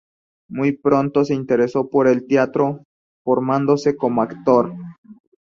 Muy 0.49 0.71
pronto 0.71 1.23
se 1.25 1.35
interesó 1.35 1.87
por 1.91 2.07
el 2.07 2.25
teatro, 2.25 2.83
formándose 3.23 3.95
como 3.95 4.23
actor. 4.23 4.73